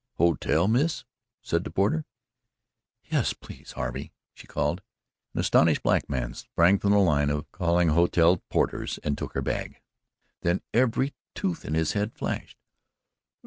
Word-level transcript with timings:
"Hotel, 0.15 0.67
Miss?" 0.67 1.03
said 1.43 1.63
the 1.63 1.69
porter. 1.69 2.05
"Yes, 3.03 3.33
please, 3.33 3.73
Harvey!" 3.73 4.11
she 4.33 4.47
called. 4.47 4.81
An 5.35 5.39
astonished 5.41 5.83
darky 5.83 6.33
sprang 6.39 6.79
from 6.79 6.89
the 6.89 6.97
line 6.97 7.29
of 7.29 7.51
calling 7.51 7.89
hotel 7.89 8.37
porters 8.49 8.97
and 9.03 9.15
took 9.15 9.33
her 9.33 9.43
bag. 9.43 9.79
Then 10.41 10.63
every 10.73 11.13
tooth 11.35 11.63
in 11.65 11.75
his 11.75 11.91
head 11.91 12.13
flashed. 12.15 12.57